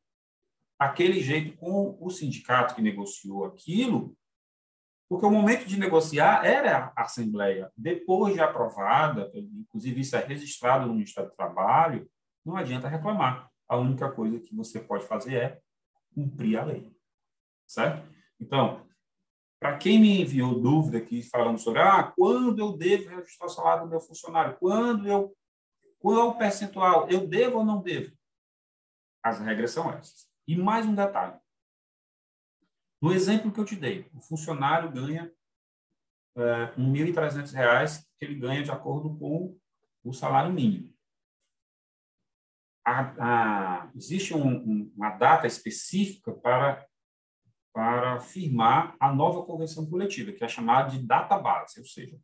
aquele 0.80 1.22
jeito 1.22 1.56
com 1.58 1.98
o 2.00 2.10
sindicato 2.10 2.76
que 2.76 2.82
negociou 2.82 3.46
aquilo 3.46 4.16
Porque 5.10 5.26
o 5.26 5.32
momento 5.32 5.66
de 5.66 5.80
negociar 5.80 6.46
era 6.46 6.92
a 6.96 7.04
Assembleia. 7.04 7.72
Depois 7.78 8.34
de 8.34 8.42
aprovada, 8.42 9.32
inclusive 9.34 10.02
isso 10.02 10.16
é 10.16 10.20
registrado 10.20 10.86
no 10.86 10.94
Ministério 10.94 11.30
do 11.30 11.36
Trabalho, 11.36 12.10
não 12.48 12.56
adianta 12.56 12.88
reclamar. 12.88 13.52
A 13.68 13.76
única 13.76 14.10
coisa 14.10 14.40
que 14.40 14.56
você 14.56 14.80
pode 14.80 15.06
fazer 15.06 15.36
é 15.36 15.62
cumprir 16.16 16.58
a 16.58 16.64
lei. 16.64 16.96
Certo? 17.68 18.08
Então, 18.40 18.88
para 19.60 19.78
quem 19.78 20.00
me 20.00 20.22
enviou 20.22 20.60
dúvida 20.60 20.98
aqui 20.98 21.22
falando 21.22 21.58
sobre 21.58 21.82
ah, 21.82 22.04
quando 22.16 22.60
eu 22.60 22.78
devo 22.78 23.10
reajustar 23.10 23.48
o 23.48 23.52
salário 23.52 23.84
do 23.84 23.90
meu 23.90 24.00
funcionário, 24.00 24.58
quando 24.58 25.08
eu 25.08 25.36
qual 26.00 26.16
é 26.16 26.24
o 26.24 26.38
percentual, 26.38 27.10
eu 27.10 27.28
devo 27.28 27.58
ou 27.58 27.66
não 27.66 27.82
devo? 27.82 28.16
As 29.22 29.40
regras 29.40 29.72
são 29.72 29.92
essas. 29.92 30.30
E 30.48 30.56
mais 30.56 30.86
um 30.86 30.94
detalhe. 30.94 31.38
No 33.02 33.12
exemplo 33.12 33.52
que 33.52 33.60
eu 33.60 33.66
te 33.66 33.76
dei, 33.76 34.10
o 34.14 34.22
funcionário 34.22 34.92
ganha 34.92 35.32
é, 36.36 36.66
R$ 36.66 36.76
1.300 36.78 38.06
que 38.18 38.26
ele 38.26 38.36
ganha 38.36 38.64
de 38.64 38.72
acordo 38.72 39.18
com 39.18 39.58
o 40.04 40.14
salário 40.14 40.54
mínimo. 40.54 40.97
A, 42.88 43.02
a, 43.20 43.92
existe 43.94 44.34
um, 44.34 44.48
um, 44.48 44.94
uma 44.96 45.10
data 45.10 45.46
específica 45.46 46.32
para, 46.32 46.88
para 47.74 48.22
firmar 48.22 48.96
a 48.98 49.14
nova 49.14 49.44
convenção 49.44 49.86
coletiva, 49.90 50.32
que 50.32 50.42
é 50.42 50.48
chamada 50.48 50.92
de 50.92 51.06
data 51.06 51.38
base, 51.38 51.82
ou 51.82 51.86
seja, 51.86 52.18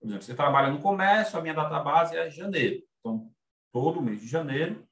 por 0.00 0.08
exemplo, 0.08 0.22
você 0.22 0.34
trabalha 0.34 0.70
no 0.70 0.80
comércio, 0.80 1.38
a 1.38 1.42
minha 1.42 1.52
data 1.52 1.78
base 1.80 2.16
é 2.16 2.30
janeiro. 2.30 2.82
Então, 3.00 3.30
todo 3.70 4.00
mês 4.00 4.20
de 4.20 4.26
janeiro, 4.26 4.88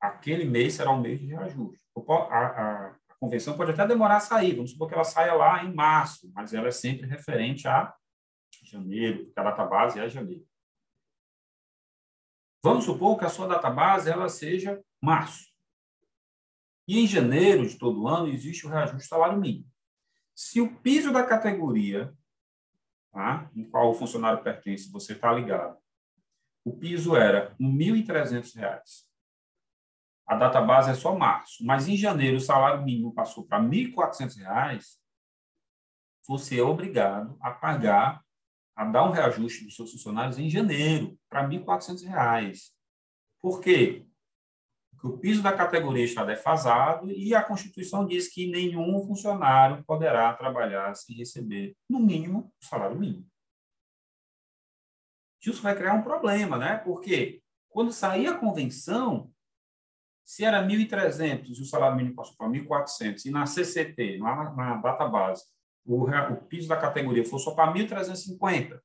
aquele 0.00 0.44
mês 0.44 0.74
será 0.74 0.90
um 0.90 1.00
mês 1.00 1.20
de 1.20 1.26
reajuste. 1.26 1.80
A, 1.96 2.90
a, 2.90 2.96
convenção 3.20 3.56
pode 3.56 3.70
até 3.70 3.86
demorar 3.86 4.16
a 4.16 4.20
sair, 4.20 4.54
vamos 4.54 4.72
supor 4.72 4.88
que 4.88 4.94
ela 4.94 5.04
saia 5.04 5.32
lá 5.32 5.64
em 5.64 5.72
março, 5.72 6.30
mas 6.34 6.52
ela 6.52 6.68
é 6.68 6.72
sempre 6.72 7.06
referente 7.06 7.66
a 7.68 7.94
janeiro, 8.64 9.26
porque 9.26 9.40
a 9.40 9.44
data 9.44 9.64
base 9.64 10.00
é 10.00 10.08
janeiro. 10.08 10.44
Vamos 12.64 12.84
supor 12.84 13.18
que 13.18 13.26
a 13.26 13.28
sua 13.28 13.46
data 13.46 13.68
base 13.68 14.10
ela 14.10 14.28
seja 14.30 14.82
março. 14.98 15.52
E 16.88 16.98
em 16.98 17.06
janeiro 17.06 17.68
de 17.68 17.78
todo 17.78 18.08
ano 18.08 18.28
existe 18.28 18.66
o 18.66 18.70
reajuste 18.70 19.06
salário 19.06 19.38
mínimo. 19.38 19.70
Se 20.34 20.62
o 20.62 20.74
piso 20.80 21.12
da 21.12 21.24
categoria 21.24 22.10
tá, 23.12 23.50
em 23.54 23.68
qual 23.68 23.90
o 23.90 23.94
funcionário 23.94 24.42
pertence, 24.42 24.90
você 24.90 25.12
está 25.12 25.30
ligado, 25.30 25.76
o 26.64 26.74
piso 26.74 27.14
era 27.14 27.54
R$ 27.60 27.66
1.300 27.66 29.04
a 30.26 30.36
data 30.36 30.60
base 30.60 30.90
é 30.90 30.94
só 30.94 31.14
março, 31.14 31.64
mas 31.64 31.86
em 31.86 31.96
janeiro 31.96 32.38
o 32.38 32.40
salário 32.40 32.82
mínimo 32.82 33.12
passou 33.12 33.44
para 33.44 33.58
R$ 33.58 33.68
1.400, 33.68 34.96
você 36.26 36.58
é 36.58 36.62
obrigado 36.62 37.36
a 37.42 37.50
pagar, 37.50 38.23
a 38.74 38.84
dar 38.84 39.04
um 39.04 39.10
reajuste 39.10 39.64
dos 39.64 39.76
seus 39.76 39.92
funcionários 39.92 40.38
em 40.38 40.50
janeiro 40.50 41.18
para 41.28 41.46
R$ 41.46 41.58
1.400. 41.58 42.70
Por 43.40 43.60
quê? 43.60 44.06
Porque 44.90 45.06
o 45.06 45.18
piso 45.18 45.42
da 45.42 45.52
categoria 45.52 46.04
está 46.04 46.24
defasado 46.24 47.10
e 47.10 47.34
a 47.34 47.42
Constituição 47.42 48.06
diz 48.06 48.28
que 48.28 48.50
nenhum 48.50 49.06
funcionário 49.06 49.84
poderá 49.84 50.32
trabalhar 50.32 50.94
sem 50.94 51.16
receber, 51.16 51.76
no 51.88 52.00
mínimo, 52.00 52.52
o 52.60 52.64
salário 52.64 52.98
mínimo. 52.98 53.26
Isso 55.40 55.62
vai 55.62 55.76
criar 55.76 55.92
um 55.92 56.02
problema, 56.02 56.56
né? 56.56 56.78
Porque 56.78 57.42
quando 57.68 57.92
sair 57.92 58.28
a 58.28 58.38
convenção, 58.38 59.30
se 60.24 60.42
era 60.42 60.66
1.300 60.66 61.48
e 61.48 61.62
o 61.62 61.66
salário 61.66 61.96
mínimo 61.96 62.16
passou 62.16 62.34
para 62.36 62.48
1.400, 62.48 63.26
e 63.26 63.30
na 63.30 63.44
CCT, 63.44 64.18
na, 64.18 64.54
na 64.54 64.76
data 64.76 65.06
base, 65.06 65.44
o, 65.86 66.04
o 66.04 66.36
piso 66.46 66.68
da 66.68 66.76
categoria 66.76 67.24
for 67.24 67.38
só 67.38 67.54
para 67.54 67.72
1.350, 67.72 68.80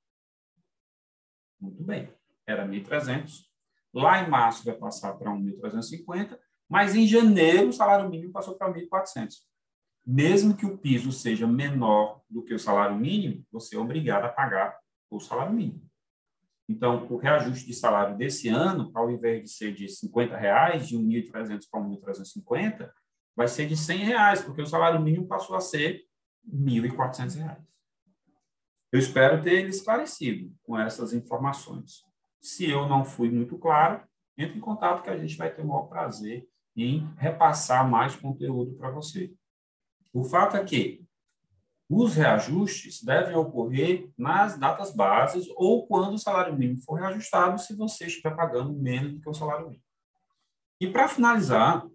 muito 1.59 1.83
bem, 1.83 2.09
era 2.47 2.67
1.300. 2.67 3.47
Lá 3.93 4.23
em 4.23 4.29
março 4.29 4.63
vai 4.63 4.75
passar 4.75 5.13
para 5.13 5.31
1.350, 5.31 6.37
mas 6.69 6.95
em 6.95 7.07
janeiro 7.07 7.69
o 7.69 7.73
salário 7.73 8.09
mínimo 8.09 8.31
passou 8.31 8.55
para 8.55 8.71
1.400. 8.71 9.35
Mesmo 10.05 10.55
que 10.55 10.65
o 10.65 10.77
piso 10.77 11.11
seja 11.11 11.45
menor 11.45 12.21
do 12.29 12.43
que 12.43 12.53
o 12.53 12.59
salário 12.59 12.95
mínimo, 12.95 13.45
você 13.51 13.75
é 13.75 13.79
obrigado 13.79 14.25
a 14.25 14.29
pagar 14.29 14.77
o 15.09 15.19
salário 15.19 15.53
mínimo. 15.53 15.89
Então, 16.67 17.07
o 17.09 17.17
reajuste 17.17 17.65
de 17.65 17.73
salário 17.73 18.15
desse 18.15 18.47
ano, 18.47 18.91
ao 18.93 19.09
invés 19.09 19.43
de 19.43 19.49
ser 19.49 19.73
de 19.73 19.89
50 19.89 20.37
reais, 20.37 20.87
de 20.87 20.97
1.300 20.97 21.65
para 21.69 21.81
1.350, 21.81 22.91
vai 23.35 23.47
ser 23.47 23.67
de 23.67 23.73
R$ 23.73 24.03
reais, 24.03 24.41
porque 24.41 24.61
o 24.61 24.67
salário 24.67 25.01
mínimo 25.01 25.27
passou 25.27 25.55
a 25.55 25.61
ser 25.61 26.03
R$ 26.45 26.57
1.400. 26.57 27.57
Eu 28.91 28.99
espero 28.99 29.41
ter 29.41 29.53
ele 29.53 29.69
esclarecido 29.69 30.53
com 30.63 30.77
essas 30.77 31.13
informações. 31.13 32.03
Se 32.41 32.69
eu 32.69 32.87
não 32.87 33.05
fui 33.05 33.29
muito 33.29 33.57
claro, 33.57 34.01
entre 34.37 34.57
em 34.57 34.61
contato 34.61 35.03
que 35.03 35.09
a 35.09 35.17
gente 35.17 35.37
vai 35.37 35.53
ter 35.53 35.61
o 35.61 35.67
maior 35.67 35.83
prazer 35.83 36.47
em 36.75 37.07
repassar 37.17 37.87
mais 37.87 38.15
conteúdo 38.15 38.75
para 38.75 38.89
você. 38.89 39.33
O 40.13 40.23
fato 40.23 40.57
é 40.57 40.63
que 40.63 41.05
os 41.89 42.15
reajustes 42.15 43.03
devem 43.03 43.35
ocorrer 43.35 44.09
nas 44.17 44.57
datas 44.57 44.95
bases 44.95 45.47
ou 45.55 45.87
quando 45.87 46.13
o 46.13 46.19
salário 46.19 46.57
mínimo 46.57 46.81
for 46.81 46.95
reajustado, 46.95 47.59
se 47.59 47.75
você 47.75 48.05
estiver 48.05 48.35
pagando 48.35 48.73
menos 48.73 49.13
do 49.13 49.21
que 49.21 49.29
o 49.29 49.33
salário 49.33 49.65
mínimo. 49.65 49.83
E 50.79 50.87
para 50.87 51.07
finalizar, 51.07 51.85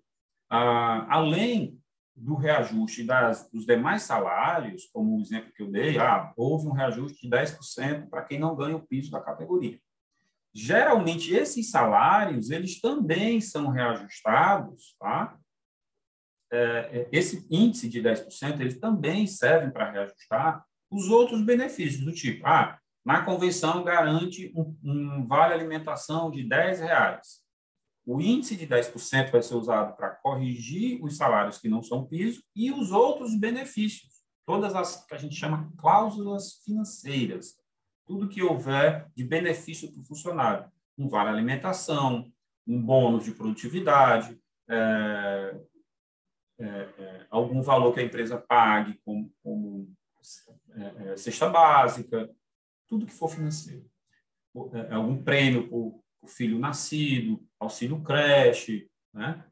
além 0.48 1.80
do 2.16 2.34
reajuste 2.34 3.04
das, 3.04 3.50
dos 3.50 3.66
demais 3.66 4.02
salários, 4.02 4.88
como 4.92 5.16
o 5.16 5.20
exemplo 5.20 5.52
que 5.52 5.62
eu 5.62 5.70
dei, 5.70 5.98
ah, 5.98 6.32
houve 6.36 6.68
um 6.68 6.72
reajuste 6.72 7.22
de 7.22 7.28
10% 7.28 8.08
para 8.08 8.22
quem 8.22 8.38
não 8.38 8.54
ganha 8.54 8.76
o 8.76 8.86
piso 8.86 9.10
da 9.10 9.20
categoria. 9.20 9.78
Geralmente, 10.54 11.34
esses 11.34 11.70
salários, 11.70 12.50
eles 12.50 12.80
também 12.80 13.40
são 13.40 13.70
reajustados, 13.70 14.94
tá? 15.00 15.36
É, 16.52 16.58
é, 16.58 17.08
esse 17.10 17.44
índice 17.50 17.88
de 17.88 18.00
10%, 18.00 18.60
eles 18.60 18.78
também 18.78 19.26
servem 19.26 19.72
para 19.72 19.90
reajustar 19.90 20.64
os 20.88 21.10
outros 21.10 21.42
benefícios, 21.42 22.04
do 22.04 22.12
tipo, 22.12 22.46
ah, 22.46 22.78
na 23.04 23.24
convenção 23.24 23.82
garante 23.82 24.52
um, 24.54 24.76
um 24.84 25.26
vale 25.26 25.52
alimentação 25.52 26.30
de 26.30 26.44
10 26.44 26.80
reais. 26.80 27.43
O 28.06 28.20
índice 28.20 28.56
de 28.56 28.66
10% 28.66 29.30
vai 29.30 29.42
ser 29.42 29.54
usado 29.54 29.96
para 29.96 30.10
corrigir 30.10 31.02
os 31.02 31.16
salários 31.16 31.58
que 31.58 31.68
não 31.68 31.82
são 31.82 32.04
piso 32.04 32.42
e 32.54 32.70
os 32.70 32.92
outros 32.92 33.34
benefícios, 33.34 34.12
todas 34.44 34.74
as 34.74 35.06
que 35.06 35.14
a 35.14 35.18
gente 35.18 35.34
chama 35.34 35.72
cláusulas 35.78 36.60
financeiras, 36.64 37.54
tudo 38.06 38.28
que 38.28 38.42
houver 38.42 39.10
de 39.16 39.24
benefício 39.24 39.90
para 39.90 40.02
o 40.02 40.04
funcionário. 40.04 40.70
Um 40.98 41.08
vale 41.08 41.30
alimentação, 41.30 42.30
um 42.66 42.80
bônus 42.80 43.24
de 43.24 43.32
produtividade, 43.32 44.38
é, 44.68 45.60
é, 46.58 46.66
é, 46.66 47.26
algum 47.30 47.62
valor 47.62 47.92
que 47.94 48.00
a 48.00 48.04
empresa 48.04 48.38
pague, 48.38 49.00
como, 49.04 49.32
como 49.42 49.92
é, 50.74 51.12
é 51.12 51.16
cesta 51.16 51.48
básica, 51.48 52.30
tudo 52.86 53.06
que 53.06 53.12
for 53.12 53.28
financeiro. 53.28 53.84
É, 54.72 54.94
algum 54.94 55.22
prêmio 55.22 55.68
por, 55.68 56.03
por 56.24 56.30
filho 56.30 56.58
nascido, 56.58 57.46
auxílio 57.60 58.02
creche, 58.02 58.88
né? 59.12 59.44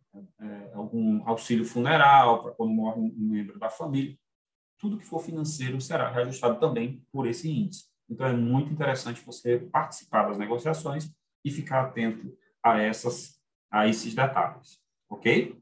algum 0.75 1.27
auxílio 1.29 1.65
funeral 1.65 2.43
para 2.43 2.53
quando 2.53 2.73
morre 2.73 3.01
um 3.01 3.15
membro 3.17 3.59
da 3.59 3.69
família. 3.69 4.17
Tudo 4.79 4.99
que 4.99 5.05
for 5.05 5.21
financeiro 5.21 5.81
será 5.81 6.11
reajustado 6.11 6.59
também 6.59 7.05
por 7.13 7.27
esse 7.27 7.51
índice. 7.51 7.85
Então, 8.09 8.27
é 8.27 8.33
muito 8.33 8.73
interessante 8.73 9.25
você 9.25 9.59
participar 9.59 10.29
das 10.29 10.39
negociações 10.39 11.11
e 11.45 11.51
ficar 11.51 11.83
atento 11.83 12.37
a, 12.63 12.79
essas, 12.79 13.39
a 13.71 13.87
esses 13.87 14.15
detalhes. 14.15 14.79
Ok? 15.09 15.57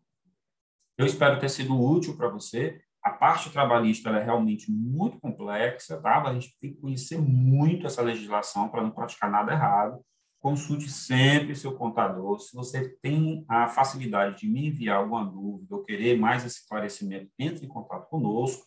Eu 0.99 1.07
espero 1.07 1.39
ter 1.39 1.49
sido 1.49 1.79
útil 1.79 2.17
para 2.17 2.29
você. 2.29 2.81
A 3.03 3.11
parte 3.11 3.51
trabalhista 3.51 4.11
é 4.11 4.23
realmente 4.23 4.71
muito 4.71 5.19
complexa, 5.21 6.01
tá? 6.01 6.23
A 6.23 6.35
gente 6.35 6.57
tem 6.61 6.75
que 6.75 6.81
conhecer 6.81 7.19
muito 7.19 7.87
essa 7.87 8.03
legislação 8.03 8.69
para 8.69 8.83
não 8.83 8.91
praticar 8.91 9.31
nada 9.31 9.53
errado. 9.53 10.05
Consulte 10.41 10.91
sempre 10.91 11.55
seu 11.55 11.77
contador. 11.77 12.41
Se 12.41 12.57
você 12.57 12.89
tem 13.03 13.45
a 13.47 13.69
facilidade 13.69 14.41
de 14.41 14.49
me 14.49 14.69
enviar 14.69 14.97
alguma 14.97 15.25
dúvida 15.25 15.77
ou 15.77 15.85
querer 15.85 16.19
mais 16.19 16.45
esclarecimento, 16.45 17.31
entre 17.39 17.67
em 17.67 17.69
contato 17.69 18.09
conosco. 18.09 18.67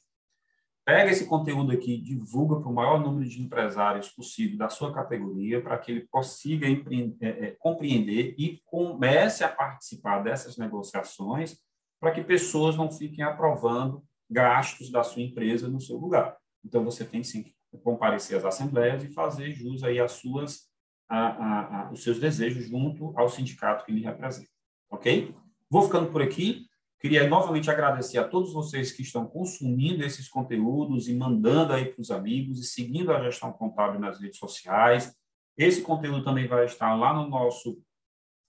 Pega 0.86 1.10
esse 1.12 1.26
conteúdo 1.26 1.72
aqui, 1.72 1.98
divulga 1.98 2.60
para 2.60 2.70
o 2.70 2.74
maior 2.74 3.00
número 3.00 3.28
de 3.28 3.42
empresários 3.42 4.10
possível 4.10 4.58
da 4.58 4.70
sua 4.70 4.94
categoria, 4.94 5.62
para 5.62 5.78
que 5.78 5.92
ele 5.92 6.08
consiga 6.12 6.68
é, 6.68 7.28
é, 7.28 7.52
compreender 7.58 8.36
e 8.38 8.62
comece 8.66 9.44
a 9.44 9.50
participar 9.50 10.20
dessas 10.20 10.58
negociações 10.58 11.58
para 12.02 12.12
que 12.12 12.22
pessoas 12.22 12.76
não 12.76 12.92
fiquem 12.92 13.24
aprovando 13.24 14.04
gastos 14.30 14.92
da 14.92 15.04
sua 15.04 15.22
empresa 15.22 15.70
no 15.70 15.80
seu 15.80 15.96
lugar. 15.96 16.38
Então, 16.64 16.84
você 16.84 17.06
tem 17.06 17.24
sim 17.24 17.44
que 17.44 17.56
comparecer 17.82 18.38
às 18.38 18.44
assembleias 18.46 19.04
e 19.04 19.14
fazer 19.14 19.52
jus 19.52 19.84
aí 19.84 20.00
às 20.02 20.12
suas, 20.12 20.70
a, 21.16 21.88
a, 21.88 21.92
os 21.92 22.02
seus 22.02 22.20
desejos 22.20 22.68
junto 22.68 23.14
ao 23.18 23.30
sindicato 23.30 23.86
que 23.86 23.92
lhe 23.92 24.02
representa. 24.02 24.50
Ok? 24.90 25.36
Vou 25.70 25.84
ficando 25.84 26.12
por 26.12 26.22
aqui. 26.22 26.66
Queria 27.00 27.28
novamente 27.28 27.70
agradecer 27.70 28.18
a 28.18 28.28
todos 28.28 28.54
vocês 28.54 28.92
que 28.92 29.02
estão 29.02 29.28
consumindo 29.28 30.04
esses 30.04 30.28
conteúdos 30.28 31.08
e 31.08 31.16
mandando 31.16 31.74
aí 31.74 31.86
para 31.86 32.02
os 32.02 32.10
amigos 32.10 32.60
e 32.60 32.64
seguindo 32.64 33.12
a 33.12 33.22
gestão 33.22 33.52
contábil 33.52 34.00
nas 34.00 34.20
redes 34.20 34.40
sociais. 34.40 35.16
Esse 35.58 35.82
conteúdo 35.82 36.24
também 36.24 36.48
vai 36.48 36.66
estar 36.66 36.96
lá 36.96 37.14
no 37.14 37.30
nosso 37.30 37.80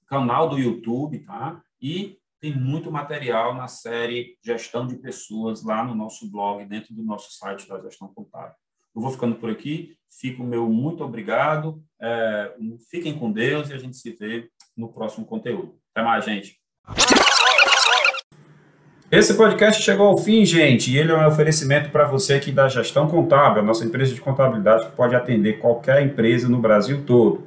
canal 0.06 0.48
do 0.48 0.58
YouTube, 0.58 1.18
tá? 1.20 1.62
E 1.80 2.18
tem 2.40 2.56
muito 2.56 2.90
material 2.90 3.54
na 3.54 3.68
série 3.68 4.38
Gestão 4.42 4.86
de 4.86 4.96
Pessoas 4.96 5.62
lá 5.62 5.84
no 5.84 5.94
nosso 5.94 6.30
blog, 6.30 6.64
dentro 6.66 6.94
do 6.94 7.02
nosso 7.02 7.32
site 7.32 7.68
da 7.68 7.80
Gestão 7.80 8.08
Contábil. 8.08 8.54
Eu 8.94 9.02
vou 9.02 9.10
ficando 9.10 9.34
por 9.34 9.50
aqui, 9.50 9.96
fico 10.20 10.44
meu 10.44 10.68
muito 10.68 11.02
obrigado, 11.02 11.82
é, 12.00 12.52
fiquem 12.90 13.18
com 13.18 13.32
Deus 13.32 13.70
e 13.70 13.72
a 13.72 13.78
gente 13.78 13.96
se 13.96 14.10
vê 14.12 14.48
no 14.76 14.92
próximo 14.92 15.26
conteúdo. 15.26 15.74
Até 15.94 16.04
mais, 16.04 16.24
gente. 16.24 16.56
Esse 19.10 19.34
podcast 19.34 19.82
chegou 19.82 20.08
ao 20.08 20.18
fim, 20.18 20.44
gente, 20.44 20.90
e 20.90 20.98
ele 20.98 21.12
é 21.12 21.16
um 21.16 21.26
oferecimento 21.26 21.90
para 21.90 22.04
você 22.04 22.34
aqui 22.34 22.50
da 22.50 22.68
Gestão 22.68 23.08
Contábil, 23.08 23.62
a 23.62 23.64
nossa 23.64 23.84
empresa 23.84 24.12
de 24.14 24.20
contabilidade 24.20 24.86
que 24.86 24.96
pode 24.96 25.14
atender 25.14 25.60
qualquer 25.60 26.02
empresa 26.02 26.48
no 26.48 26.58
Brasil 26.58 27.04
todo. 27.06 27.46